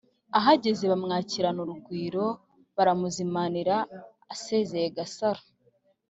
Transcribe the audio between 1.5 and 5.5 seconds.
urugwiro, baramuzimanira, asezeye Gasaro